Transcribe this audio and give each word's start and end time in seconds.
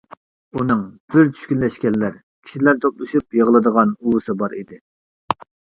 ئۇنىڭ 0.59 0.79
بىر 1.15 1.29
چۈشكۈنلەشكەنلەر 1.35 2.17
كىشىلەر 2.49 2.83
توپلىشىپ 2.87 3.41
يىغىلىدىغان 3.41 3.97
ئۇۋىسى 4.03 4.41
بار 4.43 4.61
ئىدى. 4.63 4.85